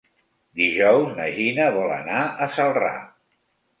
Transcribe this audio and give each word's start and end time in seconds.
Dijous 0.61 1.11
na 1.19 1.27
Gina 1.37 1.67
vol 1.77 1.93
anar 2.01 2.25
a 2.25 2.49
Celrà. 2.57 2.91